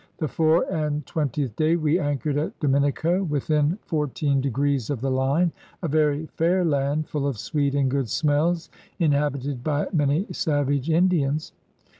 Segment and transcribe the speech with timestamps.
[0.17, 5.11] The foure and twen tieth day we anchored at DominicOy within fourteene degrees of the
[5.11, 5.51] line,
[5.83, 11.53] a yery faire Handy full of sweet and good smells, inhabited by many Savage Indians.